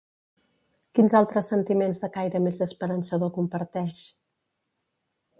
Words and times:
Quins 0.99 1.15
altres 1.17 1.49
sentiments 1.51 1.99
de 2.03 2.09
caire 2.15 2.41
més 2.45 2.61
esperançador 2.67 3.31
comparteix? 3.35 4.01